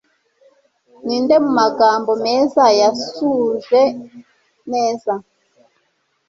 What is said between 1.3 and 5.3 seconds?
mumagambo meza yasuhuje neza